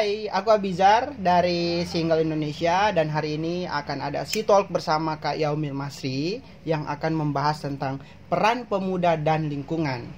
Hai, 0.00 0.32
aku 0.32 0.48
Abizar 0.48 1.12
dari 1.12 1.84
Single 1.84 2.24
Indonesia 2.24 2.88
dan 2.88 3.12
hari 3.12 3.36
ini 3.36 3.68
akan 3.68 4.00
ada 4.00 4.24
si 4.24 4.48
talk 4.48 4.72
bersama 4.72 5.20
Kak 5.20 5.36
Yaumil 5.36 5.76
Masri 5.76 6.40
yang 6.64 6.88
akan 6.88 7.12
membahas 7.12 7.60
tentang 7.68 8.00
peran 8.32 8.64
pemuda 8.64 9.20
dan 9.20 9.52
lingkungan 9.52 10.08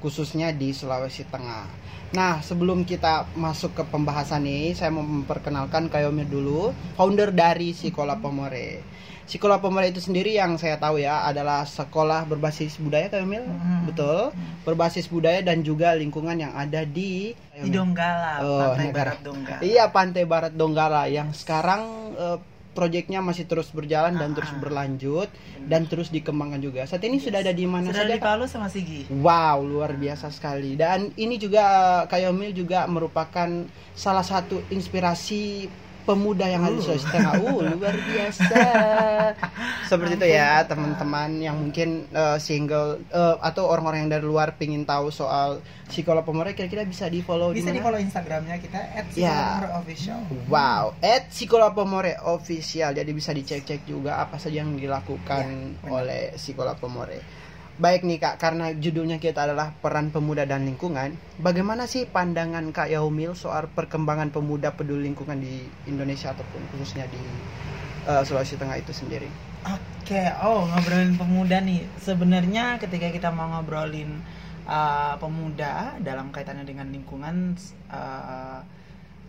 khususnya 0.00 0.50
di 0.50 0.72
Sulawesi 0.72 1.24
Tengah. 1.24 1.68
Nah, 2.10 2.42
sebelum 2.42 2.82
kita 2.82 3.30
masuk 3.38 3.70
ke 3.72 3.82
pembahasan 3.86 4.42
ini, 4.42 4.74
saya 4.74 4.90
mau 4.90 5.04
memperkenalkan 5.04 5.86
Kak 5.86 6.02
Yaumil 6.02 6.26
dulu, 6.26 6.74
founder 6.98 7.30
dari 7.30 7.70
Sikola 7.70 8.18
Pomore. 8.18 8.82
Sekolah 9.30 9.62
Pomore 9.62 9.94
itu 9.94 10.02
sendiri 10.02 10.34
yang 10.34 10.58
saya 10.58 10.74
tahu 10.74 10.98
ya 10.98 11.22
adalah 11.22 11.62
sekolah 11.62 12.26
berbasis 12.26 12.82
budaya 12.82 13.06
Kak 13.06 13.22
Emil, 13.22 13.46
Hmm. 13.46 13.86
betul, 13.86 14.34
berbasis 14.66 15.06
budaya 15.06 15.38
dan 15.38 15.62
juga 15.62 15.94
lingkungan 15.94 16.34
yang 16.34 16.50
ada 16.50 16.82
di 16.82 17.30
di 17.54 17.70
Donggala, 17.70 18.42
Oh, 18.42 18.58
Pantai 18.74 18.90
negara. 18.90 19.14
Barat 19.14 19.18
Donggala. 19.22 19.60
Iya, 19.62 19.84
Pantai 19.86 20.24
Barat 20.26 20.52
Donggala 20.58 21.02
yang 21.06 21.30
sekarang 21.30 21.82
eh, 22.18 22.38
proyeknya 22.70 23.18
masih 23.18 23.44
terus 23.44 23.68
berjalan 23.70 24.14
dan 24.14 24.30
Ah. 24.30 24.36
terus 24.38 24.52
berlanjut 24.56 25.28
dan 25.66 25.90
terus 25.90 26.08
dikembangkan 26.08 26.62
juga. 26.62 26.86
Saat 26.86 27.02
ini 27.02 27.18
sudah 27.18 27.42
ada 27.42 27.50
di 27.50 27.66
mana 27.66 27.90
Sudah 27.90 28.06
saja? 28.06 28.14
di? 28.14 28.22
Palu 28.22 28.44
sama 28.46 28.70
Sigi. 28.70 29.10
Wow, 29.10 29.66
luar 29.66 29.94
biasa 29.94 30.30
sekali. 30.30 30.78
Dan 30.78 31.10
ini 31.14 31.34
juga 31.36 31.64
Kayomil 32.06 32.54
juga 32.54 32.86
merupakan 32.86 33.48
salah 33.92 34.22
satu 34.22 34.62
inspirasi 34.70 35.66
pemuda 36.02 36.44
yang 36.44 36.62
ada 36.62 36.72
di 36.72 36.78
Uh. 36.78 36.84
Sulawesi 36.84 37.08
Tengah. 37.08 37.32
Uh, 37.36 37.60
luar 37.70 37.96
biasa. 37.96 38.48
Seperti 39.90 40.14
itu 40.14 40.26
ya, 40.28 40.62
teman-teman 40.64 41.30
yang 41.36 41.56
mungkin 41.56 42.06
eh, 42.06 42.38
single 42.38 43.02
eh, 43.06 43.36
atau 43.40 43.66
orang-orang 43.66 44.06
yang 44.06 44.12
dari 44.12 44.22
luar 44.22 44.54
pingin 44.54 44.82
tahu 44.82 45.10
soal 45.10 45.58
psikolog 45.86 46.22
pemore 46.22 46.54
kira-kira 46.54 46.82
bisa 46.82 47.06
di-follow 47.06 47.50
Bisa 47.50 47.68
di 47.68 47.74
di 47.74 47.78
mana? 47.78 47.84
follow 47.84 48.00
Instagramnya 48.00 48.56
kita 48.56 48.78
Ya. 49.18 49.66
@official. 49.74 50.22
Wow, 50.46 50.94
at 51.00 51.26
Psikolog 51.28 51.72
Pomore 51.72 52.14
official. 52.20 52.92
Jadi 52.92 53.10
bisa 53.10 53.30
dicek-cek 53.30 53.82
juga 53.84 54.18
apa 54.18 54.38
saja 54.38 54.62
yang 54.62 54.74
dilakukan 54.74 55.44
Ya, 55.44 55.82
benar. 55.82 55.90
oleh 55.92 56.22
Psikolog 56.34 56.78
Pomore. 56.78 57.18
Baik 57.80 58.04
nih 58.04 58.20
Kak, 58.20 58.36
karena 58.36 58.76
judulnya 58.76 59.16
kita 59.16 59.48
adalah 59.48 59.72
peran 59.72 60.12
pemuda 60.12 60.44
dan 60.44 60.68
lingkungan. 60.68 61.16
Bagaimana 61.40 61.88
sih 61.88 62.04
pandangan 62.04 62.76
Kak 62.76 62.92
Yaumil 62.92 63.32
soal 63.32 63.72
perkembangan 63.72 64.28
pemuda 64.28 64.76
peduli 64.76 65.08
lingkungan 65.08 65.40
di 65.40 65.64
Indonesia 65.88 66.36
ataupun 66.36 66.60
khususnya 66.76 67.08
di 67.08 67.16
eh, 68.04 68.20
Sulawesi 68.20 68.60
Tengah 68.60 68.76
itu 68.76 68.92
sendiri? 68.92 69.32
Oke, 69.64 70.28
oh 70.44 70.68
ngobrolin 70.68 71.16
pemuda 71.16 71.64
nih. 71.64 71.88
Sebenarnya 71.96 72.76
ketika 72.76 73.08
kita 73.08 73.32
mau 73.32 73.48
ngobrolin 73.48 74.20
uh, 74.68 75.16
pemuda 75.16 75.96
dalam 76.04 76.32
kaitannya 76.32 76.64
dengan 76.64 76.88
lingkungan, 76.88 77.56
uh, 77.92 78.60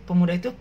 pemuda 0.04 0.36
itu 0.36 0.52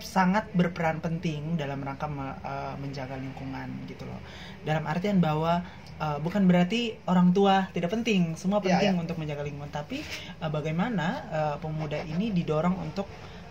sangat 0.00 0.46
berperan 0.54 1.02
penting 1.02 1.58
dalam 1.58 1.82
rangka 1.82 2.06
me- 2.06 2.38
uh, 2.42 2.74
menjaga 2.78 3.18
lingkungan 3.18 3.68
gitu 3.90 4.06
loh. 4.06 4.20
Dalam 4.62 4.86
artian 4.86 5.18
bahwa 5.18 5.62
uh, 5.98 6.18
bukan 6.22 6.46
berarti 6.46 6.96
orang 7.06 7.34
tua 7.34 7.70
tidak 7.74 7.90
penting, 7.94 8.34
semua 8.38 8.62
Iya, 8.62 8.78
penting 8.78 8.94
iya. 8.94 9.02
untuk 9.02 9.16
menjaga 9.18 9.42
lingkungan, 9.46 9.70
tapi 9.70 10.02
uh, 10.42 10.50
bagaimana 10.50 11.06
uh, 11.30 11.56
pemuda 11.58 11.98
ini 12.06 12.30
didorong 12.30 12.78
untuk 12.78 13.06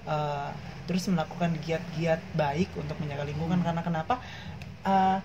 uh, 0.08 0.52
terus 0.88 1.04
melakukan 1.12 1.52
giat-giat 1.68 2.24
baik 2.32 2.72
untuk 2.80 2.96
menjaga 3.04 3.28
lingkungan 3.28 3.60
Hmm. 3.60 3.68
karena 3.68 3.82
kenapa? 3.84 4.16
Uh, 4.88 5.20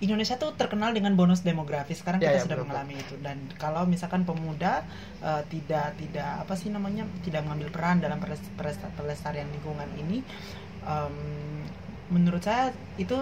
Indonesia 0.00 0.34
tuh 0.34 0.50
terkenal 0.52 0.90
dengan 0.90 1.14
bonus 1.14 1.40
demografi. 1.40 1.94
Sekarang 1.94 2.18
Ya, 2.18 2.30
kita 2.30 2.38
ya, 2.38 2.44
sudah 2.44 2.56
betul. 2.58 2.66
mengalami 2.66 2.94
itu. 2.96 3.14
Dan 3.18 3.36
kalau 3.56 3.82
misalkan 3.84 4.22
pemuda 4.22 4.82
uh, 5.20 5.42
tidak 5.46 5.94
tidak 5.96 6.42
apa 6.42 6.54
sih 6.54 6.68
namanya 6.68 7.06
tidak 7.22 7.42
mengambil 7.42 7.70
peran 7.70 8.02
dalam 8.02 8.18
peles- 8.18 8.42
peles- 8.54 8.80
pelestarian 8.94 9.46
lingkungan 9.48 9.86
ini, 9.96 10.20
um, 10.82 11.14
menurut 12.08 12.40
saya 12.40 12.68
itu 12.96 13.14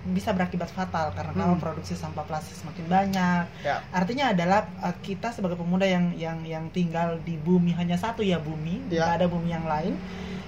bisa 0.00 0.32
berakibat 0.32 0.72
fatal 0.72 1.12
karena 1.12 1.34
kalau 1.34 1.54
Hmm. 1.54 1.60
produksi 1.60 1.92
sampah 1.92 2.24
plastik 2.24 2.56
semakin 2.56 2.88
banyak. 2.88 3.44
Ya. 3.60 3.84
Artinya 3.92 4.32
adalah 4.32 4.64
uh, 4.80 4.96
kita 4.96 5.28
sebagai 5.28 5.60
pemuda 5.60 5.84
yang 5.84 6.16
yang 6.16 6.40
yang 6.40 6.64
tinggal 6.70 7.20
di 7.20 7.36
bumi 7.36 7.76
hanya 7.76 8.00
satu 8.00 8.24
ya 8.24 8.40
bumi, 8.40 8.80
Ya. 8.88 9.04
nggak 9.04 9.12
ada 9.20 9.26
bumi 9.28 9.50
yang 9.50 9.66
lain. 9.66 10.00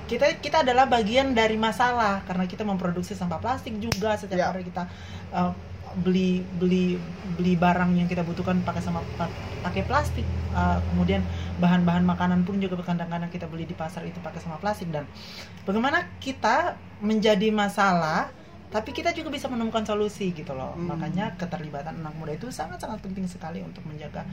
Kita 0.09 0.41
kita 0.41 0.65
adalah 0.65 0.89
bagian 0.89 1.33
dari 1.33 1.56
masalah 1.56 2.25
karena 2.25 2.45
kita 2.45 2.65
memproduksi 2.65 3.12
sampah 3.12 3.37
plastik 3.39 3.77
juga 3.77 4.17
setiap 4.17 4.41
Ya. 4.41 4.49
hari 4.49 4.65
kita 4.65 4.89
uh, 5.31 5.53
beli 5.95 6.41
beli 6.53 6.97
beli 7.33 7.53
barang 7.55 7.93
yang 7.93 8.07
kita 8.07 8.21
butuhkan 8.21 8.61
pakai 8.61 8.81
sama 8.81 9.01
pa- 9.15 9.33
pakai 9.63 9.83
plastik 9.83 10.25
Uh, 10.53 10.77
kemudian 10.87 11.25
bahan-bahan 11.57 12.05
makanan 12.05 12.45
pun 12.45 12.61
juga 12.61 12.77
kadang-kadang 12.79 13.33
kita 13.33 13.49
beli 13.49 13.65
di 13.65 13.73
pasar 13.73 14.05
itu 14.05 14.21
pakai 14.21 14.37
sama 14.37 14.57
plastik 14.57 14.93
dan 14.93 15.09
bagaimana 15.63 16.13
kita 16.19 16.77
menjadi 17.01 17.49
masalah 17.49 18.29
tapi 18.69 18.93
kita 18.93 19.13
juga 19.13 19.29
bisa 19.29 19.49
menemukan 19.49 19.81
solusi 19.83 20.29
gitu 20.31 20.53
loh 20.53 20.73
Hmm. 20.73 20.93
makanya 20.93 21.33
keterlibatan 21.35 21.97
anak 21.99 22.13
muda 22.15 22.33
itu 22.33 22.49
sangat-sangat 22.49 23.01
penting 23.01 23.25
sekali 23.25 23.61
untuk 23.61 23.81
menjaga 23.83 24.29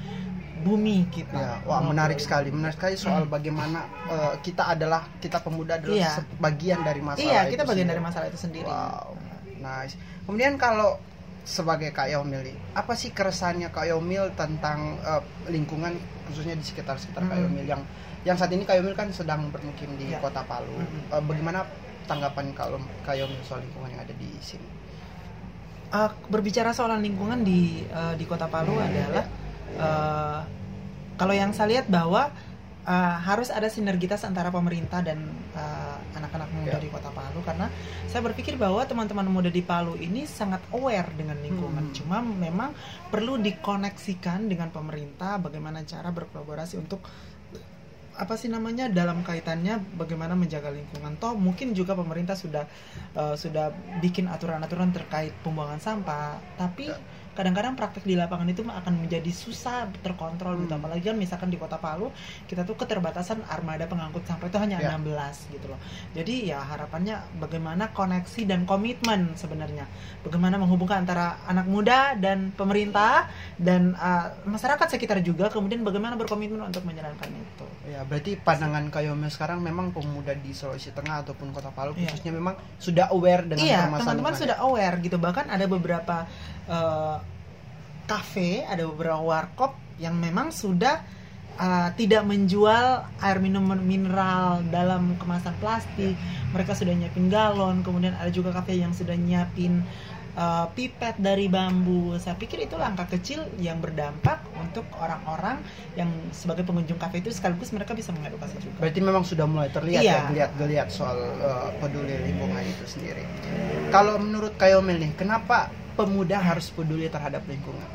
bumi 0.59 1.08
kita 1.08 1.31
Ya, 1.34 1.64
wah 1.64 1.80
menarik 1.81 2.20
sekali, 2.20 2.52
menarik 2.52 2.76
sekali 2.76 2.96
soal 2.96 3.24
Hmm. 3.24 3.31
bagaimana 3.31 3.80
eh, 4.09 4.34
kita 4.41 4.64
adalah 4.70 5.08
kita 5.18 5.40
pemuda 5.40 5.76
adalah 5.78 5.96
Iya. 5.96 6.20
bagian 6.36 6.84
dari 6.84 7.00
masalah. 7.00 7.24
iya 7.26 7.41
kita 7.46 7.64
itu 7.64 7.70
bagian 7.70 7.88
sendiri. 7.88 7.91
dari 7.94 8.02
masalah 8.03 8.26
itu 8.28 8.40
sendiri 8.41 8.68
Wow, 8.68 9.16
nice. 9.58 9.96
Kemudian 10.26 10.56
kalau 10.56 11.00
sebagai 11.47 11.89
Kak 11.89 12.11
nih, 12.11 12.55
apa 12.77 12.94
sih 12.94 13.09
keresahannya 13.09 13.73
Kak 13.73 13.89
Yaumil 13.89 14.29
tentang 14.38 15.00
eh, 15.01 15.23
lingkungan 15.50 15.97
khususnya 16.29 16.53
di 16.53 16.61
sekitar-sekitar 16.61 17.25
Kak 17.25 17.35
Hmm. 17.35 17.44
Yaumil 17.50 17.66
yang 17.66 17.81
yang 18.27 18.35
saat 18.38 18.51
ini 18.53 18.67
Kak 18.67 18.77
Yaumil 18.77 18.94
kan 18.94 19.09
sedang 19.09 19.49
bermukim 19.49 19.89
di 19.97 20.13
Ya. 20.13 20.19
Kota 20.22 20.45
Palu. 20.45 20.78
Hmm. 20.78 21.16
Eh, 21.17 21.23
bagaimana 21.25 21.66
tanggapan 22.05 22.53
kalau 22.53 22.78
Kak 23.05 23.17
Yaumil 23.17 23.41
soal 23.41 23.66
lingkungan 23.66 23.89
yang 23.95 24.01
ada 24.05 24.13
di 24.13 24.29
sini? 24.41 24.67
Uh, 25.89 26.05
berbicara 26.29 26.69
soal 26.69 26.94
lingkungan 27.01 27.41
di 27.41 27.81
uh, 27.89 28.13
di 28.13 28.22
Kota 28.29 28.45
Palu 28.45 28.78
adalah 28.78 29.25
uh, 29.73 30.39
kalau 31.17 31.33
yang 31.33 31.49
saya 31.49 31.81
lihat 31.81 31.89
bahwa 31.89 32.29
uh, 32.89 33.16
harus 33.22 33.53
ada 33.53 33.69
sinergitas 33.69 34.25
antara 34.25 34.50
pemerintah 34.50 35.05
dan 35.05 35.22
uh, 35.53 35.97
anak-anak 36.17 36.50
muda 36.51 36.75
Ya. 36.75 36.81
di 36.81 36.89
Kota 36.89 37.13
Palu 37.13 37.39
karena 37.45 37.69
saya 38.09 38.25
berpikir 38.25 38.57
bahwa 38.57 38.81
teman-teman 38.83 39.29
muda 39.29 39.53
di 39.53 39.61
Palu 39.61 39.94
ini 39.95 40.25
sangat 40.25 40.66
aware 40.73 41.13
dengan 41.13 41.38
lingkungan 41.39 41.85
Hmm. 41.89 41.95
cuma 41.95 42.17
memang 42.19 42.73
perlu 43.07 43.38
dikoneksikan 43.38 44.49
dengan 44.49 44.73
pemerintah 44.73 45.38
bagaimana 45.38 45.85
cara 45.85 46.09
berkolaborasi 46.09 46.75
untuk 46.75 47.05
apa 48.19 48.35
sih 48.35 48.51
namanya 48.51 48.91
dalam 48.91 49.23
kaitannya 49.23 49.79
bagaimana 49.95 50.35
menjaga 50.35 50.67
lingkungan 50.67 51.16
toh 51.16 51.39
mungkin 51.39 51.72
juga 51.72 51.95
pemerintah 51.95 52.35
sudah 52.35 52.67
uh, 53.16 53.31
sudah 53.39 53.72
bikin 54.03 54.28
aturan-aturan 54.28 54.91
terkait 54.91 55.31
pembuangan 55.39 55.79
sampah 55.79 56.35
tapi 56.59 56.91
Ya. 56.91 56.99
Kadang-kadang 57.39 57.79
praktek 57.79 58.03
di 58.03 58.19
lapangan 58.19 58.51
itu 58.51 58.67
akan 58.67 58.94
menjadi 59.00 59.31
susah 59.31 59.88
terkontrol 60.03 60.59
gitu 60.59 60.75
Hmm. 60.75 60.83
apalagi 60.83 61.07
kan 61.07 61.16
misalkan 61.16 61.47
di 61.47 61.55
kota 61.55 61.79
Palu 61.79 62.11
kita 62.45 62.67
tuh 62.67 62.75
keterbatasan 62.75 63.39
armada 63.47 63.88
pengangkut 63.88 64.27
sampah 64.27 64.51
itu 64.51 64.59
hanya 64.59 64.77
Ya. 64.83 65.00
16 65.00 65.47
gitu 65.55 65.72
loh 65.72 65.79
jadi 66.11 66.33
ya 66.51 66.59
harapannya 66.59 67.16
bagaimana 67.39 67.95
koneksi 67.95 68.44
dan 68.44 68.67
komitmen 68.67 69.31
sebenarnya 69.33 69.88
bagaimana 70.19 70.59
menghubungkan 70.59 71.07
antara 71.07 71.39
anak 71.47 71.63
muda 71.63 72.19
dan 72.19 72.51
pemerintah 72.51 73.31
dan 73.55 73.95
uh, 73.95 74.35
masyarakat 74.44 74.91
sekitar 74.91 75.23
juga 75.23 75.47
kemudian 75.47 75.79
bagaimana 75.81 76.19
berkomitmen 76.19 76.59
untuk 76.61 76.83
menjalankan 76.83 77.31
itu 77.31 77.66
Ya, 77.89 78.05
berarti 78.05 78.38
pandangan 78.38 78.91
Yaumil 78.94 79.31
sekarang 79.31 79.63
memang 79.63 79.89
pemuda 79.89 80.35
di 80.35 80.53
Sulawesi 80.53 80.91
Tengah 80.91 81.23
ataupun 81.23 81.49
Kota 81.49 81.72
Palu 81.72 81.95
Iya. 81.95 82.11
khususnya 82.11 82.35
memang 82.35 82.53
sudah 82.78 83.09
aware 83.09 83.47
dengan 83.47 83.63
iya 83.63 83.88
permasalahan 83.88 83.97
teman-teman 84.19 84.33
sudah 84.35 84.57
aware 84.61 84.95
gitu 84.99 85.17
bahkan 85.17 85.45
ada 85.47 85.66
beberapa 85.66 86.28
cafe 88.06 88.66
ada 88.66 88.85
beberapa 88.90 89.22
warkop 89.22 89.78
yang 90.02 90.18
memang 90.18 90.50
sudah 90.50 91.02
eh, 91.59 91.90
tidak 91.94 92.25
menjual 92.25 93.06
air 93.22 93.38
minum 93.38 93.61
mineral 93.78 94.66
dalam 94.73 95.14
kemasan 95.20 95.53
plastik 95.61 96.17
mereka 96.49 96.73
sudah 96.73 96.96
nyiapin 96.96 97.29
galon 97.29 97.85
kemudian 97.85 98.17
ada 98.17 98.34
juga 98.34 98.49
kafe 98.49 98.82
yang 98.82 98.96
sudah 98.96 99.14
nyiapin 99.14 99.85
eh, 100.34 100.66
pipet 100.73 101.22
dari 101.22 101.46
bambu 101.52 102.17
saya 102.17 102.34
pikir 102.34 102.66
itu 102.66 102.79
langkah 102.79 103.05
kecil 103.05 103.46
yang 103.61 103.78
berdampak 103.78 104.41
untuk 104.58 104.88
orang-orang 104.97 105.61
yang 105.93 106.09
sebagai 106.32 106.64
pengunjung 106.64 106.97
kafe 106.97 107.22
itu 107.22 107.29
sekaligus 107.29 107.70
mereka 107.76 107.93
bisa 107.93 108.09
mengedukasi 108.09 108.58
juga 108.58 108.78
Berarti 108.82 108.99
memang 109.03 109.23
sudah 109.28 109.46
mulai 109.46 109.70
terlihat 109.70 110.02
Iya. 110.02 110.14
ya 110.14 110.20
geliat-geliat 110.32 110.88
soal 110.90 111.17
uh, 111.43 111.70
peduli 111.78 112.16
lingkungan 112.26 112.61
itu 112.64 112.85
sendiri. 112.88 113.26
Kalau 113.90 114.22
menurut 114.22 114.53
Kayomil 114.55 115.02
nih, 115.02 115.11
kenapa 115.17 115.73
pemuda 115.99 116.40
harus 116.40 116.72
peduli 116.72 117.11
terhadap 117.11 117.43
lingkungan? 117.43 117.90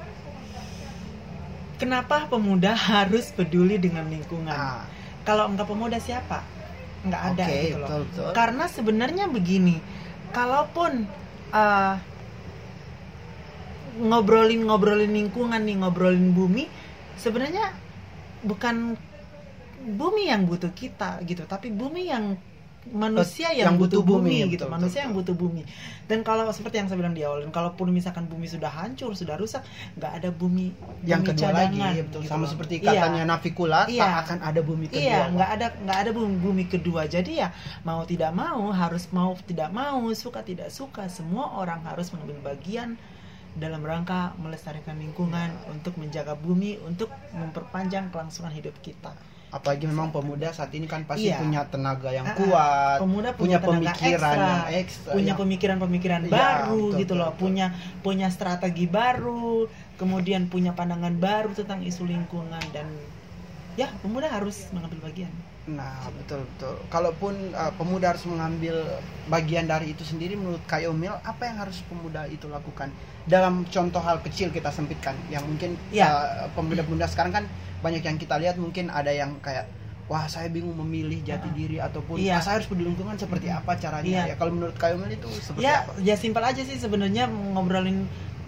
kenapa 1.79 2.31
pemuda 2.31 2.73
harus 2.93 3.33
peduli 3.35 3.77
dengan 3.81 4.07
lingkungan 4.07 4.55
Ah, 4.55 4.85
kalau 5.27 5.51
enggak 5.51 5.69
pemuda 5.69 5.99
siapa 5.99 6.45
nggak 7.05 7.23
ada 7.37 7.45
oke, 7.45 7.53
gitu 7.61 7.77
loh 7.77 7.89
betul 7.89 8.03
betul. 8.09 8.31
karena 8.33 8.65
sebenarnya 8.65 9.25
begini 9.29 9.77
kalaupun 10.33 11.05
uh, 11.53 12.01
ngobrolin 14.01 14.65
ngobrolin 14.65 15.13
lingkungan 15.13 15.61
nih 15.61 15.77
ngobrolin 15.85 16.33
bumi 16.33 16.65
sebenarnya 17.21 17.77
bukan 18.41 18.97
bumi 19.85 20.33
yang 20.33 20.49
butuh 20.49 20.73
kita 20.73 21.21
gitu 21.29 21.45
tapi 21.45 21.69
bumi 21.69 22.09
yang 22.09 22.41
manusia 22.93 23.49
Yang 23.49 23.59
yang, 23.65 23.75
butuh 23.81 24.01
butuh 24.05 24.21
bumi, 24.21 24.45
bumi, 24.45 24.53
gitu 24.53 24.65
betul, 24.69 24.75
manusia 24.77 25.01
betul, 25.01 25.05
yang 25.09 25.15
butuh 25.17 25.35
bumi 25.41 25.63
dan 26.05 26.19
kalau 26.21 26.45
seperti 26.53 26.77
yang 26.85 26.89
saya 26.93 26.99
bilang 27.01 27.17
di 27.17 27.25
awal 27.25 27.41
dan 27.41 27.51
kalaupun 27.55 27.89
misalkan 27.89 28.29
bumi 28.29 28.45
sudah 28.45 28.69
hancur 28.69 29.17
sudah 29.17 29.41
rusak 29.41 29.65
nggak 29.97 30.13
ada 30.21 30.29
bumi 30.29 30.77
yang 31.09 31.25
bumi 31.25 31.29
kedua 31.33 31.51
lagi 31.55 31.81
cadangan, 31.81 32.05
betul 32.05 32.21
gitu 32.21 32.29
sama 32.29 32.45
seperti 32.45 32.75
Iya. 32.85 32.91
katanya 33.01 33.23
Navikula 33.25 33.81
Iya. 33.89 34.03
tak 34.05 34.13
akan 34.29 34.39
ada 34.45 34.61
bumi 34.61 34.87
kedua 34.93 35.01
Iya, 35.01 35.21
nggak 35.33 35.51
ada 35.57 35.67
nggak 35.81 35.99
ada 36.05 36.11
bumi, 36.13 36.35
bumi 36.37 36.65
kedua. 36.69 37.03
Jadi 37.09 37.33
ya 37.41 37.49
mau 37.89 38.05
tidak 38.05 38.33
mau 38.37 38.69
harus 38.75 39.09
mau 39.15 39.33
tidak 39.49 39.73
mau 39.73 40.05
suka 40.13 40.45
tidak 40.45 40.69
suka 40.69 41.09
semua 41.09 41.57
orang 41.57 41.81
harus 41.89 42.13
mengambil 42.13 42.53
bagian 42.53 43.01
dalam 43.55 43.87
rangka 43.87 44.35
melestarikan 44.43 44.99
lingkungan 44.99 45.55
untuk 45.71 45.95
menjaga 45.97 46.35
bumi 46.35 46.83
untuk 46.83 47.09
memperpanjang 47.33 48.11
kelangsungan 48.11 48.51
hidup 48.51 48.75
kita. 48.83 49.15
Apalagi 49.55 49.87
memang 49.87 50.11
pemuda 50.11 50.51
saat 50.51 50.75
ini 50.75 50.85
kan 50.85 51.07
pasti 51.07 51.31
Iya. 51.31 51.39
punya 51.39 51.63
tenaga 51.65 52.11
yang 52.11 52.27
Ah, 52.27 52.35
ah. 52.35 52.37
kuat 52.37 52.99
Pemuda 52.99 53.29
punya 53.33 53.63
punya 53.63 53.87
pemikiran 53.87 54.35
ekstra, 54.35 54.35
yang 54.35 54.83
ekstra 54.83 55.11
punya 55.15 55.27
yang- 55.27 55.39
pemikiran-pemikiran 55.39 56.21
Iya, 56.21 56.33
baru 56.33 56.75
betul, 56.75 56.99
gitu 56.99 57.07
betul, 57.07 57.17
loh, 57.17 57.31
betul. 57.31 57.41
punya 57.41 57.67
punya 58.03 58.29
strategi 58.29 58.87
baru, 58.91 59.71
kemudian 59.95 60.51
punya 60.51 60.75
pandangan 60.75 61.15
baru 61.17 61.55
tentang 61.55 61.81
isu 61.81 62.03
lingkungan 62.03 62.65
dan 62.75 62.91
ya 63.75 63.91
pemuda 63.99 64.29
harus 64.29 64.71
mengambil 64.71 64.99
bagian. 65.05 65.33
Nah, 65.65 66.13
betul 66.13 66.45
betul. 66.45 66.77
Kalaupun 66.93 67.33
uh, 67.51 67.73
pemuda 67.75 68.13
harus 68.13 68.29
mengambil 68.29 68.85
bagian 69.27 69.65
dari 69.65 69.91
itu 69.91 70.05
sendiri, 70.05 70.37
menurut 70.37 70.61
Kak 70.69 70.85
Yomil, 70.85 71.17
apa 71.25 71.49
yang 71.49 71.57
harus 71.57 71.81
pemuda 71.89 72.29
itu 72.29 72.45
lakukan? 72.47 72.93
Dalam 73.25 73.65
contoh 73.67 73.99
hal 73.99 74.21
kecil 74.21 74.53
kita 74.53 74.69
sempitkan, 74.69 75.17
yang 75.33 75.41
mungkin 75.43 75.81
Ya. 75.89 76.13
uh, 76.13 76.47
pemuda-pemuda 76.53 77.09
sekarang 77.09 77.33
kan 77.33 77.45
banyak 77.81 78.05
yang 78.05 78.21
kita 78.21 78.37
lihat 78.37 78.61
mungkin 78.61 78.93
ada 78.93 79.09
yang 79.09 79.41
kayak 79.41 79.65
wah 80.05 80.29
saya 80.29 80.53
bingung 80.53 80.77
memilih 80.77 81.25
jati 81.25 81.49
diri 81.57 81.81
ataupun 81.81 82.21
Iya. 82.21 82.37
"Ah, 82.37 82.45
saya 82.45 82.55
harus 82.61 82.69
peduli 82.69 82.93
lingkungan 82.93 83.17
seperti 83.17 83.49
apa 83.49 83.73
caranya 83.75 84.05
Iya. 84.05 84.23
ya 84.31 84.35
kalau 84.37 84.53
menurut 84.53 84.77
Kak 84.77 84.93
Yomil 84.93 85.17
itu 85.17 85.29
seperti 85.33 85.65
ya 85.65 85.81
apa? 85.81 85.97
ya 85.97 86.13
simpel 86.13 86.45
aja 86.45 86.61
sih 86.61 86.77
sebenarnya 86.77 87.25
ngobrolin 87.25 88.05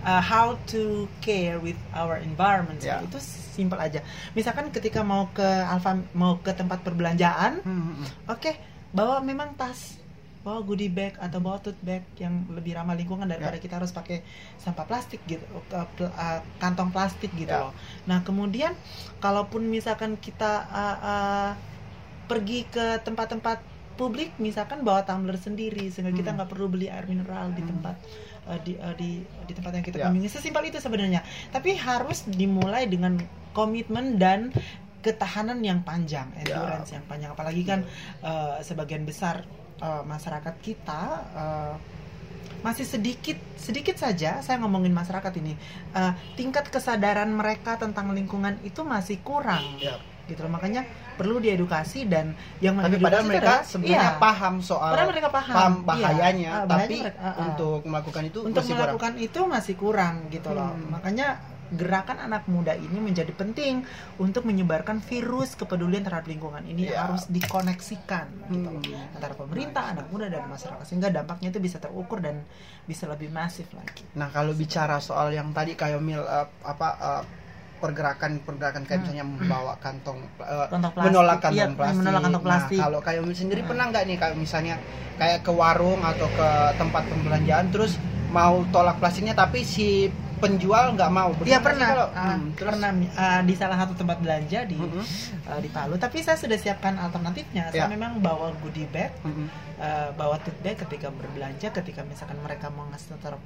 uh, 0.07 0.23
how 0.23 0.55
to 0.65 1.11
care 1.19 1.59
with 1.59 1.77
our 1.93 2.17
environment 2.23 2.79
Ya. 2.79 3.03
itu 3.03 3.19
simpel 3.19 3.77
aja 3.77 4.01
misalkan 4.33 4.71
ketika 4.71 5.03
mau 5.03 5.27
ke 5.35 5.43
alfa 5.43 5.99
mau 6.15 6.39
ke 6.39 6.55
tempat 6.55 6.81
perbelanjaan 6.81 7.61
Hmm, 7.67 7.75
hmm, 7.83 7.95
hmm. 7.99 8.07
oke 8.31 8.53
bawa 8.95 9.19
memang 9.21 9.59
tas 9.59 9.99
bawa 10.47 10.63
goodie 10.63 10.87
bag 10.87 11.19
atau 11.19 11.43
bawa 11.43 11.59
tote 11.59 11.83
bag 11.83 12.07
yang 12.23 12.47
lebih 12.55 12.79
ramah 12.79 12.95
lingkungan 12.95 13.27
daripada 13.27 13.59
Ya. 13.59 13.63
kita 13.67 13.83
harus 13.83 13.91
pakai 13.91 14.23
sampah 14.63 14.87
plastik 14.87 15.19
gitu 15.27 15.43
uh, 15.75 15.83
uh, 15.99 16.41
kantong 16.63 16.95
plastik 16.95 17.35
gitu 17.35 17.51
Ya. 17.51 17.67
loh 17.67 17.75
nah 18.07 18.23
kemudian 18.23 18.71
kalaupun 19.19 19.67
misalkan 19.67 20.15
kita 20.15 20.71
uh, 20.71 20.97
uh, 21.03 21.51
pergi 22.31 22.63
ke 22.67 23.03
tempat-tempat 23.03 23.59
publik 23.97 24.37
misalkan 24.37 24.85
bawa 24.85 25.03
tumbler 25.03 25.35
sendiri 25.37 25.89
sehingga 25.89 26.13
kita 26.13 26.31
Hmm. 26.31 26.37
nggak 26.39 26.51
perlu 26.53 26.69
beli 26.69 26.87
air 26.87 27.09
mineral 27.09 27.51
di 27.51 27.65
Hmm. 27.65 27.71
tempat 27.75 27.97
uh, 28.47 28.59
di, 28.61 28.77
uh, 28.77 28.95
di 28.95 29.11
di 29.25 29.53
tempat 29.53 29.73
yang 29.73 29.85
kita 29.85 29.97
Ya. 29.99 30.05
kunjungi 30.07 30.31
sesimpel 30.31 30.69
itu 30.69 30.79
sebenarnya 30.79 31.25
tapi 31.49 31.75
harus 31.75 32.29
dimulai 32.29 32.85
dengan 32.87 33.17
komitmen 33.51 34.21
dan 34.21 34.53
ketahanan 35.01 35.65
yang 35.65 35.81
panjang 35.81 36.29
Ya. 36.37 36.61
endurance 36.61 36.93
yang 36.93 37.05
panjang 37.09 37.33
apalagi 37.33 37.63
kan 37.65 37.81
uh, 38.21 38.61
sebagian 38.61 39.03
besar 39.03 39.43
uh, 39.81 40.05
masyarakat 40.05 40.55
kita 40.61 41.03
uh, 41.33 41.75
masih 42.61 42.83
sedikit 42.83 43.39
sedikit 43.55 43.95
saja 43.95 44.43
saya 44.43 44.59
ngomongin 44.59 44.91
masyarakat 44.91 45.31
ini 45.39 45.55
uh, 45.95 46.11
tingkat 46.35 46.67
kesadaran 46.67 47.31
mereka 47.31 47.79
tentang 47.79 48.11
lingkungan 48.11 48.59
itu 48.61 48.83
masih 48.83 49.23
kurang 49.23 49.63
Ya. 49.79 49.97
Gitu 50.27 50.43
loh 50.43 50.53
makanya 50.53 50.83
perlu 51.15 51.39
diedukasi 51.39 52.05
dan 52.05 52.35
yang 52.59 52.77
Tapi 52.77 52.99
padahal 52.99 53.25
mereka 53.25 53.63
sebenarnya 53.63 54.11
iya, 54.13 54.19
paham 54.19 54.55
soal 54.59 54.93
padahal 54.93 55.09
mereka 55.09 55.29
paham, 55.31 55.55
paham 55.55 55.73
Iya. 55.73 55.87
bahayanya, 55.87 56.51
Ah, 56.53 56.67
tapi 56.69 56.97
mereka- 56.99 57.17
ah, 57.17 57.27
ah. 57.27 57.35
untuk 57.47 57.81
melakukan 57.83 58.23
itu 58.25 58.39
untuk 58.41 58.59
masih 58.59 58.69
kurang. 58.69 58.81
melakukan 58.85 59.13
itu 59.17 59.41
masih 59.47 59.75
kurang 59.75 60.15
gitu 60.29 60.49
loh 60.51 60.71
Hmm. 60.73 60.91
makanya 60.93 61.29
gerakan 61.69 62.23
anak 62.23 62.47
muda 62.47 62.75
ini 62.75 62.95
menjadi 62.97 63.33
penting 63.33 63.83
untuk 64.17 64.43
menyebarkan 64.45 64.99
virus 65.01 65.55
kepedulian 65.55 65.99
terhadap 66.01 66.23
lingkungan 66.25 66.63
ini 66.65 66.87
Iya. 66.87 67.03
harus 67.05 67.27
dikoneksikan 67.27 68.27
gitu 68.49 68.69
loh 68.69 68.79
Hmm. 68.81 69.15
antara 69.15 69.35
pemerintah, 69.35 69.83
anak 69.89 70.07
muda 70.07 70.27
dan 70.27 70.47
masyarakat 70.47 70.85
sehingga 70.85 71.09
dampaknya 71.09 71.49
itu 71.49 71.59
bisa 71.59 71.79
terukur 71.79 72.19
dan 72.21 72.47
bisa 72.85 73.07
lebih 73.07 73.31
masif 73.31 73.67
lagi. 73.73 74.07
Nah 74.13 74.29
kalau 74.29 74.53
bicara 74.53 74.99
soal 74.99 75.31
yang 75.31 75.51
tadi 75.51 75.75
kayak 75.75 75.99
mil 75.99 76.21
eh, 76.21 76.47
apa 76.63 76.89
eh, 76.97 77.23
pergerakan 77.77 78.41
pergerakan 78.41 78.83
kayak 78.83 79.01
Hmm. 79.01 79.05
misalnya 79.07 79.27
membawa 79.27 79.73
kantong 79.79 80.19
eh, 80.39 80.67
Kantong 80.67 80.93
plastik. 80.93 81.07
menolak 81.07 81.39
kantong 81.39 81.55
Iya, 81.55 81.67
plastik. 81.73 81.99
menolak 81.99 82.21
kantong 82.23 82.45
plastik. 82.45 82.79
Nah 82.79 82.85
kalau 82.85 83.01
kayak 83.01 83.21
sendiri 83.33 83.61
Hmm. 83.61 83.71
pernah 83.71 83.85
nggak 83.89 84.05
nih 84.05 84.17
kayak 84.17 84.37
misalnya 84.37 84.75
kayak 85.17 85.39
ke 85.41 85.53
warung 85.53 86.01
atau 86.01 86.29
ke 86.29 86.49
tempat 86.75 87.03
pembelanjaan 87.07 87.67
terus 87.71 87.93
mau 88.29 88.65
tolak 88.69 88.97
plastiknya 88.97 89.33
tapi 89.33 89.63
si 89.63 90.09
penjual 90.37 90.93
nggak 90.93 91.09
mau. 91.09 91.33
Iya 91.41 91.65
pernah, 91.65 91.89
kalau- 91.89 92.13
Ah, 92.13 92.37
Hmm, 92.37 92.53
terus 92.53 92.69
pernah 92.69 92.91
ah, 93.17 93.41
di 93.41 93.55
salah 93.57 93.77
satu 93.79 93.97
tempat 93.97 94.21
belanja 94.21 94.61
di 94.65 94.77
Mm-mm. 94.77 95.01
ah, 95.49 95.57
di 95.57 95.69
Palu. 95.73 95.97
Tapi 95.97 96.21
saya 96.21 96.37
sudah 96.37 96.61
siapkan 96.61 96.93
alternatifnya. 96.95 97.73
Ya. 97.73 97.85
Saya 97.85 97.89
memang 97.89 98.21
bawa 98.21 98.53
goodie 98.61 98.85
bag, 98.87 99.17
Mm-mm. 99.23 99.49
ah, 99.79 100.13
bawa 100.13 100.37
tote 100.37 100.61
bag 100.61 100.77
ketika 100.77 101.09
berbelanja. 101.09 101.73
Ketika 101.73 102.05
misalkan 102.05 102.37
mereka 102.39 102.69
mau 102.69 102.85
ngasih 102.87 103.17
taruh 103.17 103.41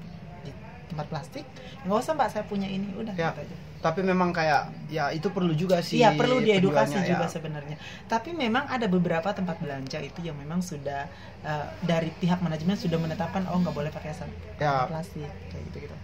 tempat 0.91 1.07
plastik, 1.07 1.47
nggak 1.87 1.97
usah 1.97 2.13
mbak, 2.13 2.29
saya 2.29 2.45
punya 2.45 2.67
ini, 2.67 2.91
udah 2.93 3.15
Ya. 3.15 3.31
gitu 3.31 3.47
aja. 3.47 3.57
Tapi 3.81 4.05
memang 4.05 4.29
kayak 4.29 4.69
ya 4.93 5.09
itu 5.09 5.33
perlu 5.33 5.57
juga 5.57 5.81
sih. 5.81 6.03
Iya 6.03 6.13
perlu 6.13 6.43
diedukasi 6.43 7.01
penjualnya, 7.01 7.09
juga 7.09 7.25
ya. 7.25 7.33
sebenarnya. 7.33 7.77
Tapi 8.05 8.31
memang 8.35 8.69
ada 8.69 8.85
beberapa 8.85 9.33
tempat 9.33 9.57
belanja 9.57 10.03
itu 10.03 10.21
yang 10.21 10.37
memang 10.37 10.61
sudah 10.61 11.09
ah, 11.41 11.71
dari 11.81 12.13
pihak 12.13 12.43
manajemen 12.43 12.77
sudah 12.77 12.99
menetapkan 12.99 13.49
oh 13.49 13.57
nggak 13.57 13.73
boleh 13.73 13.89
pakai 13.89 14.13
sampah 14.13 14.37
Ya. 14.61 14.85
plastik 14.85 15.31
kayak 15.49 15.63
gitu 15.73 15.89
gitu. 15.89 15.97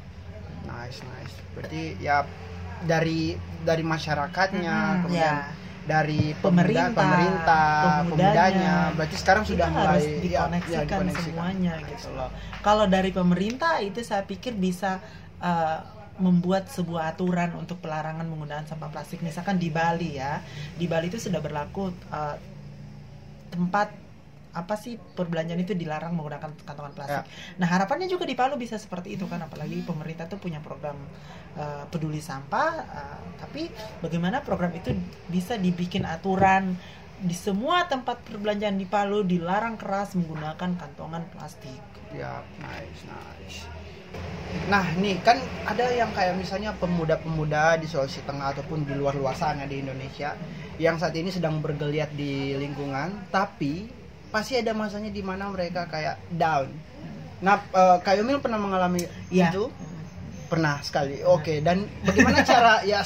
Nice 0.64 1.04
nice. 1.04 1.34
Berarti 1.52 1.82
ya 2.00 2.24
dari 2.80 3.36
dari 3.60 3.84
masyarakatnya 3.84 4.72
Mm-mm, 4.72 5.02
kemudian 5.04 5.36
ya. 5.36 5.65
Dari 5.86 6.34
Pemerintah, 6.42 6.90
pemerintah, 6.90 6.94
pemerintah 6.98 7.66
pemudanya. 8.02 8.02
pemudanya. 8.02 8.74
Berarti 8.98 9.16
sekarang 9.16 9.44
sudah 9.46 9.66
mulai 9.70 9.86
harus 9.86 10.06
ya, 10.06 10.18
dikoneksikan 10.18 10.74
ya, 10.74 10.82
dikoneksikan. 10.82 11.24
semuanya 11.30 11.74
gitu 11.86 12.08
loh. 12.12 12.30
Kalau 12.60 12.84
dari 12.90 13.10
pemerintah 13.14 13.78
itu 13.78 14.02
saya 14.02 14.26
pikir 14.26 14.58
bisa 14.58 14.98
uh, 15.38 15.78
membuat 16.18 16.66
sebuah 16.72 17.14
aturan 17.14 17.54
untuk 17.54 17.78
pelarangan 17.78 18.26
menggunakan 18.26 18.66
sampah 18.66 18.90
plastik. 18.90 19.22
Misalkan 19.22 19.60
di 19.60 19.68
Bali 19.70 20.18
ya, 20.18 20.42
di 20.74 20.90
Bali 20.90 21.06
itu 21.12 21.20
sudah 21.20 21.38
berlaku 21.38 21.92
uh, 22.10 22.36
tempat 23.52 24.05
apa 24.56 24.80
sih 24.80 24.96
perbelanjaan 24.96 25.60
itu 25.60 25.76
dilarang 25.76 26.16
menggunakan 26.16 26.56
kantongan 26.64 26.96
plastik. 26.96 27.28
Nah 27.60 27.68
harapannya 27.68 28.08
juga 28.08 28.24
di 28.24 28.32
Palu 28.32 28.56
bisa 28.56 28.80
seperti 28.80 29.20
itu 29.20 29.28
kan, 29.28 29.44
apalagi 29.44 29.84
pemerintah 29.84 30.24
tuh 30.24 30.40
punya 30.40 30.64
program 30.64 30.96
uh, 31.60 31.84
peduli 31.92 32.24
sampah. 32.24 32.72
uh, 32.88 33.20
tapi 33.36 33.68
bagaimana 34.00 34.40
program 34.40 34.72
itu 34.72 34.96
bisa 35.28 35.60
dibikin 35.60 36.08
aturan 36.08 36.72
di 37.20 37.36
semua 37.36 37.84
tempat 37.84 38.24
perbelanjaan 38.24 38.80
di 38.80 38.88
Palu 38.88 39.24
dilarang 39.24 39.76
keras 39.76 40.16
menggunakan 40.16 40.80
kantongan 40.80 41.28
plastik. 41.32 41.80
Ya, 42.16 42.40
nice, 42.60 43.04
nice. 43.04 43.68
Nah, 44.72 44.84
nih 44.96 45.20
kan 45.20 45.36
ada 45.68 45.92
yang 45.92 46.08
kayak 46.16 46.36
misalnya 46.40 46.72
pemuda-pemuda 46.80 47.76
di 47.76 47.84
Sulawesi 47.84 48.24
Tengah 48.24 48.56
ataupun 48.56 48.88
di 48.88 48.96
luar-luar 48.96 49.36
sana 49.36 49.68
di 49.68 49.84
Indonesia 49.84 50.32
yang 50.80 50.96
saat 50.96 51.12
ini 51.16 51.28
sedang 51.28 51.60
bergeliat 51.60 52.12
di 52.16 52.56
lingkungan, 52.56 53.28
tapi 53.28 53.88
pasti 54.30 54.58
ada 54.58 54.72
masanya 54.72 55.08
di 55.08 55.22
mana 55.22 55.48
mereka 55.48 55.86
kayak 55.86 56.18
down. 56.32 56.68
Nah, 57.40 57.60
eh, 57.62 57.96
Kak 58.00 58.16
Yomil 58.16 58.40
pernah 58.40 58.56
mengalami 58.56 59.04
Iya. 59.28 59.52
itu? 59.52 59.68
Pernah 60.46 60.80
sekali. 60.80 61.20
Oke, 61.26 61.60
dan 61.60 61.84
bagaimana 62.06 62.40
cara 62.46 62.80
ya 62.86 63.02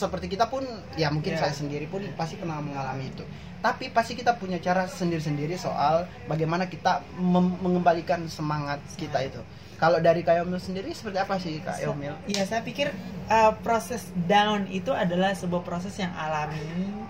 seperti 0.00 0.32
kita 0.32 0.48
pun 0.48 0.64
ya 0.96 1.12
mungkin 1.12 1.36
Iya. 1.36 1.44
saya 1.44 1.52
sendiri 1.52 1.84
pun 1.90 2.00
pasti 2.16 2.40
pernah 2.40 2.62
mengalami 2.62 3.10
itu. 3.12 3.24
Tapi 3.60 3.92
pasti 3.92 4.16
kita 4.16 4.40
punya 4.40 4.56
cara 4.56 4.88
sendiri-sendiri 4.88 5.52
soal 5.60 6.08
bagaimana 6.24 6.64
kita 6.72 7.04
mengembalikan 7.20 8.24
semangat 8.32 8.80
kita 8.96 9.20
itu. 9.20 9.40
Kalau 9.76 10.00
dari 10.00 10.24
Kak 10.24 10.40
Yomil 10.40 10.60
sendiri 10.60 10.92
seperti 10.92 11.18
apa 11.20 11.36
sih 11.36 11.60
Kak 11.60 11.80
Yomil? 11.84 12.16
Iya, 12.24 12.48
saya 12.48 12.64
pikir 12.64 12.88
uh, 13.28 13.52
proses 13.60 14.08
down 14.28 14.64
itu 14.72 14.92
adalah 14.92 15.36
sebuah 15.36 15.60
proses 15.60 15.92
yang 15.96 16.12
alami. 16.16 16.60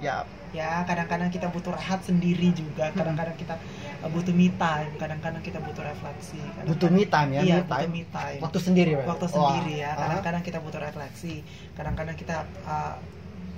Ya, 0.03 0.27
Ya, 0.51 0.83
kadang-kadang 0.83 1.31
kita 1.31 1.47
butuh 1.49 1.71
rehat 1.73 2.03
sendiri 2.03 2.51
juga. 2.51 2.91
Kadang-kadang 2.91 3.39
kita 3.39 3.55
uh, 4.03 4.11
butuh 4.11 4.35
me 4.35 4.51
time. 4.55 4.91
Kadang-kadang 4.99 5.39
kita 5.41 5.63
butuh 5.63 5.87
refleksi. 5.87 6.43
Butuh 6.67 6.91
me 6.91 7.07
time 7.07 7.31
ya, 7.39 7.41
Iya, 7.41 7.55
me 7.55 7.63
butuh 7.63 7.71
time. 7.79 7.91
me 7.95 8.03
time. 8.11 8.41
Waktu 8.43 8.59
sendiri, 8.59 8.93
waktu 9.01 9.27
sendiri 9.31 9.75
ya 9.79 9.91
Ah. 9.91 9.97
kadang-kadang 10.01 10.43
kita 10.43 10.59
butuh 10.59 10.81
refleksi 10.81 11.35
kadang-kadang 11.75 12.17
kita 12.17 12.37
uh, 12.67 12.95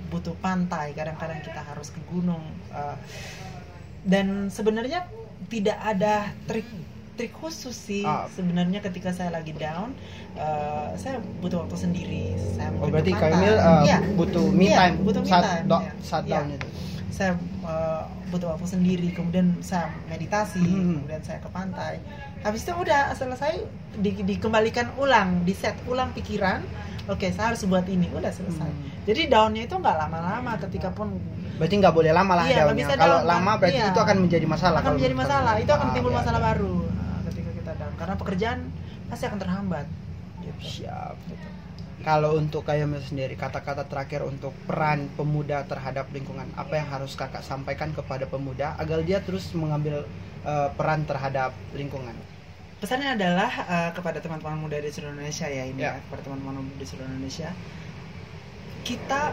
butuh 0.07 0.37
pantai 0.37 0.93
kadang-kadang 0.93 1.41
kita 1.41 1.57
harus 1.59 1.89
ke 1.89 1.97
gunung 2.05 2.43
uh, 2.69 2.93
dan 4.05 4.47
sebenarnya 4.47 5.09
tidak 5.49 5.75
ada 5.81 6.29
trik 6.45 6.67
trik 7.13 7.29
khusus 7.31 7.71
sih 7.71 8.01
Ah. 8.01 8.25
sebenarnya 8.27 8.81
ketika 8.81 9.09
saya 9.09 9.29
lagi 9.29 9.53
down 9.53 9.93
uh, 10.33 10.89
saya 10.95 11.21
butuh 11.39 11.61
waktu 11.61 11.77
sendiri 11.79 12.25
saya 12.49 12.73
Oh, 12.75 12.87
berarti. 12.87 13.13
Yomil 13.13 13.55
uh, 13.55 13.81
Iya. 13.81 13.97
butuh 14.13 14.45
me 14.47 14.65
Iya, 14.65 14.77
time 14.79 14.95
butuh 14.99 15.21
me 15.21 15.29
saat 15.29 15.43
time, 15.45 15.65
do- 15.67 15.77
iya. 15.79 15.91
saat 16.01 16.23
Iya. 16.23 16.33
down 16.35 16.47
itu. 16.51 16.67
saya 17.09 17.31
uh, 17.61 18.01
butuh 18.27 18.49
waktu 18.49 18.65
sendiri 18.67 19.07
kemudian 19.11 19.53
saya 19.61 19.93
meditasi 20.07 20.57
Hmm. 20.57 20.97
kemudian 20.97 21.21
saya 21.21 21.37
ke 21.37 21.45
pantai 21.47 22.01
habis 22.39 22.61
itu 22.61 22.73
udah 22.73 23.13
selesai 23.13 23.61
di- 23.95 24.25
dikembalikan 24.25 24.89
ulang 24.95 25.41
di 25.41 25.53
set 25.53 25.77
ulang 25.85 26.09
pikiran 26.11 26.65
oke 27.05 27.21
saya 27.27 27.53
harus 27.53 27.61
buat 27.63 27.85
ini 27.85 28.09
udah 28.09 28.31
selesai 28.31 28.65
Hmm. 28.65 29.05
jadi 29.05 29.29
daunnya 29.29 29.63
itu 29.63 29.75
nggak 29.75 29.97
lama-lama 29.99 30.57
ketika 30.59 30.89
pun 30.89 31.13
Berarti 31.53 31.75
nggak 31.77 31.93
boleh 31.93 32.09
lama 32.11 32.33
lah 32.33 32.45
Iya, 32.45 32.65
daunnya. 32.65 32.87
Kalau 32.89 33.17
daun, 33.19 33.29
lama 33.29 33.51
berarti 33.55 33.77
iya. 33.77 33.87
itu 33.87 33.99
akan 34.01 34.17
menjadi 34.19 34.45
masalah. 34.47 34.73
akan 34.73 34.83
kalau 34.83 34.97
menjadi 34.97 35.13
masalah 35.15 35.53
itu 35.55 35.69
akan 35.71 35.85
Ah, 35.85 35.93
timbul 35.93 36.09
iya, 36.09 36.17
masalah 36.17 36.39
baru 36.43 36.75
nah, 36.81 37.19
ketika 37.29 37.49
kita 37.53 37.71
down 37.77 37.92
karena 38.03 38.19
pekerjaan 38.19 38.59
pasti 39.07 39.23
akan 39.31 39.39
terhambat 39.39 39.87
gitu. 40.43 40.83
Siap. 40.83 41.15
Kalau 42.03 42.35
untuk 42.35 42.67
kayak 42.67 42.91
sendiri, 43.07 43.39
kata-kata 43.39 43.87
terakhir 43.87 44.27
untuk 44.27 44.51
peran 44.67 45.07
pemuda 45.15 45.63
terhadap 45.63 46.11
lingkungan, 46.11 46.51
apa 46.59 46.75
yang 46.75 46.87
harus 46.91 47.15
kakak 47.15 47.39
sampaikan 47.47 47.95
kepada 47.95 48.27
pemuda 48.27 48.75
agar 48.75 48.99
dia 49.07 49.23
terus 49.23 49.47
mengambil 49.55 50.03
eh, 50.43 50.69
peran 50.75 51.07
terhadap 51.07 51.55
lingkungan? 51.71 52.11
pesannya 52.83 53.15
adalah 53.15 53.47
uh, 53.63 53.91
kepada 53.95 54.19
teman-teman 54.19 54.67
muda 54.67 54.75
di 54.75 54.91
seluruh 54.91 55.15
Indonesia 55.15 55.47
ya 55.47 55.63
ini 55.71 55.79
Ya. 55.79 55.95
ya, 55.95 56.03
kepada 56.03 56.27
teman-teman 56.27 56.67
muda 56.67 56.75
di 56.75 56.83
seluruh 56.83 57.07
Indonesia 57.07 57.47
kita 58.83 59.31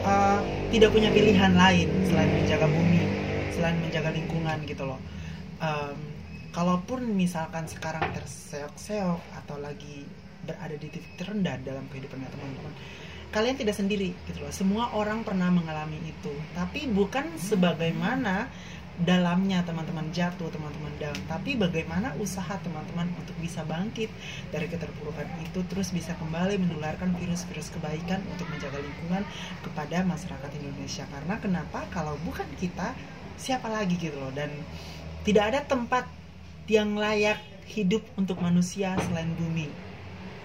uh, 0.00 0.40
tidak 0.72 0.88
punya 0.88 1.12
pilihan 1.12 1.52
lain 1.52 1.92
selain 2.08 2.32
menjaga 2.32 2.64
bumi 2.64 3.04
selain 3.52 3.76
menjaga 3.84 4.16
lingkungan 4.16 4.64
gitu 4.64 4.88
loh 4.88 4.96
Em, 5.60 5.92
kalaupun 6.50 7.06
misalkan 7.14 7.66
sekarang 7.70 8.02
terseok-seok 8.14 9.20
atau 9.44 9.56
lagi 9.58 10.06
berada 10.46 10.74
di 10.74 10.88
titik 10.88 11.14
terendah 11.20 11.60
dalam 11.62 11.84
kehidupannya 11.92 12.28
teman-teman 12.32 12.74
kalian 13.30 13.54
tidak 13.54 13.78
sendiri 13.78 14.10
gitu 14.26 14.42
loh. 14.42 14.50
Semua 14.50 14.90
orang 14.90 15.22
pernah 15.22 15.48
mengalami 15.54 16.02
itu. 16.02 16.34
Tapi 16.54 16.90
bukan 16.90 17.38
sebagaimana 17.38 18.50
dalamnya 19.00 19.64
teman-teman 19.64 20.10
jatuh 20.12 20.50
teman-teman 20.50 20.92
down. 21.00 21.16
Tapi 21.30 21.56
bagaimana 21.56 22.12
usaha 22.18 22.58
teman-teman 22.60 23.08
untuk 23.16 23.32
bisa 23.40 23.64
bangkit 23.64 24.10
dari 24.50 24.66
keterpurukan 24.68 25.24
itu 25.40 25.62
terus 25.70 25.94
bisa 25.94 26.12
kembali 26.18 26.60
menularkan 26.60 27.14
virus-virus 27.16 27.72
kebaikan 27.72 28.20
untuk 28.28 28.50
menjaga 28.50 28.82
lingkungan 28.82 29.22
kepada 29.62 30.04
masyarakat 30.04 30.50
Indonesia. 30.60 31.06
Karena 31.08 31.34
kenapa? 31.38 31.86
Kalau 31.94 32.18
bukan 32.26 32.46
kita 32.58 32.92
siapa 33.40 33.70
lagi 33.70 33.96
gitu 33.96 34.18
loh? 34.20 34.34
Dan 34.34 34.52
tidak 35.24 35.54
ada 35.54 35.60
tempat 35.64 36.19
yang 36.66 36.98
layak 36.98 37.38
hidup 37.70 38.02
untuk 38.18 38.42
manusia 38.42 38.98
selain 39.06 39.30
bumi. 39.38 39.70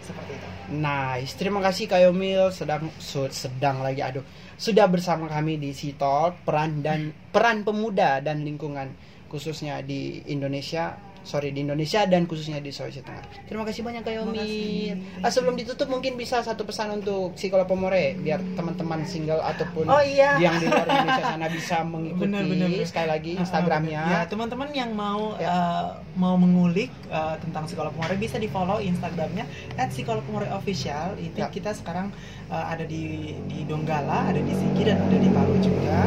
Seperti 0.06 0.38
itu. 0.38 0.48
Nice, 0.78 1.34
terima 1.34 1.60
kasih 1.66 1.90
Kak 1.90 2.00
Yomil. 2.06 2.54
Sedang 2.54 2.94
sedang 3.34 3.82
lagi. 3.82 4.06
Aduh. 4.06 4.26
Sudah 4.56 4.88
bersama 4.88 5.28
kami 5.28 5.60
di 5.60 5.76
Sitol 5.76 6.32
peran 6.46 6.80
dan 6.80 7.12
peran 7.34 7.68
pemuda 7.68 8.24
dan 8.24 8.46
lingkungan 8.46 8.94
khususnya 9.28 9.84
di 9.84 10.24
Indonesia 10.32 10.96
sorry 11.26 11.50
di 11.50 11.62
Indonesia 11.62 12.06
dan 12.06 12.24
khususnya 12.24 12.62
di 12.62 12.70
Sulawesi 12.70 13.02
Tengah. 13.02 13.26
Terima 13.46 13.66
kasih 13.66 13.82
banyak 13.82 14.02
Kak 14.02 14.14
kasih. 14.32 14.94
Ah, 15.20 15.28
sebelum 15.28 15.58
ditutup 15.58 15.90
mungkin 15.90 16.16
bisa 16.16 16.40
satu 16.40 16.64
pesan 16.64 16.94
untuk 16.96 17.34
psikolog 17.34 17.66
Pomore 17.66 18.14
biar 18.16 18.40
teman-teman 18.54 19.02
single 19.04 19.42
ataupun 19.42 19.86
oh 19.86 20.00
iya 20.00 20.38
yang 20.38 20.56
di 20.56 20.66
luar 20.66 20.86
Indonesia 20.86 21.24
sana 21.26 21.48
bisa 21.50 21.82
mengikuti 21.82 22.24
Bener, 22.30 22.46
bener, 22.46 22.68
bener. 22.70 22.86
sekali 22.86 23.08
lagi 23.10 23.32
Ah, 23.36 23.42
Instagramnya. 23.42 24.02
Ya, 24.06 24.22
teman-teman 24.26 24.70
yang 24.72 24.94
mau 24.94 25.34
Ya. 25.36 25.50
uh, 25.50 25.86
mau 26.14 26.38
mengulik 26.38 26.94
uh, 27.10 27.36
tentang 27.42 27.66
psikolog 27.66 27.90
Pomore 27.92 28.16
bisa 28.16 28.38
di 28.38 28.46
follow 28.46 28.78
Instagramnya 28.78 29.50
@psikologpomore_official. 29.76 31.18
Itu 31.18 31.42
Ya. 31.42 31.50
kita 31.50 31.74
sekarang 31.74 32.14
uh, 32.48 32.66
ada 32.66 32.86
di 32.86 33.34
di 33.46 33.66
Donggala, 33.66 34.30
ada 34.30 34.38
di 34.38 34.54
Sigi 34.54 34.86
dan 34.86 35.02
ada 35.02 35.18
di 35.18 35.28
Palu 35.28 35.58
juga. 35.60 35.98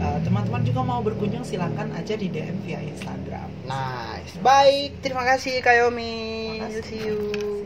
Uh, 0.00 0.18
teman-teman 0.22 0.62
juga 0.62 0.80
mau 0.80 1.00
berkunjung 1.00 1.42
silakan 1.42 1.92
aja 1.92 2.14
di 2.14 2.26
DM 2.26 2.56
via 2.64 2.80
Instagram. 2.80 3.48
Nice. 3.62 4.34
Baik, 4.62 5.02
terima 5.02 5.26
kasih 5.26 5.58
Kak 5.58 5.74
Yomi. 5.74 6.14
Terima 6.54 6.70
kasih. 6.70 6.82
See 6.86 7.02
you. 7.02 7.61